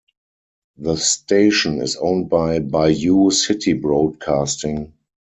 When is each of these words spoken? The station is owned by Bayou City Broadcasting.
The 0.77 0.95
station 0.97 1.79
is 1.79 1.95
owned 1.95 2.27
by 2.27 2.57
Bayou 2.57 3.29
City 3.29 3.73
Broadcasting. 3.73 4.93